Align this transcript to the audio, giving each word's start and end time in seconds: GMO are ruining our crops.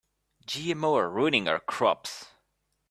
GMO 0.47 0.95
are 0.95 1.07
ruining 1.11 1.47
our 1.47 1.59
crops. 1.59 2.25